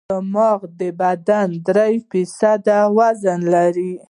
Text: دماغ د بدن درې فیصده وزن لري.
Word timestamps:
دماغ 0.09 0.59
د 0.79 0.81
بدن 1.01 1.49
درې 1.67 1.93
فیصده 2.09 2.79
وزن 2.97 3.39
لري. 3.53 3.91